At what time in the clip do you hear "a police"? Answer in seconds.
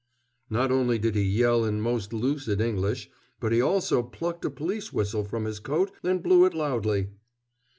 4.43-4.91